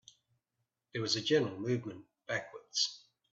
[0.93, 3.05] There was a general movement backwards.